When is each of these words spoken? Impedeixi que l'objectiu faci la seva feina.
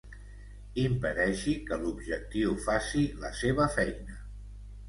Impedeixi 0.83 1.53
que 1.67 1.79
l'objectiu 1.83 2.57
faci 2.65 3.07
la 3.27 3.33
seva 3.43 3.73
feina. 3.79 4.19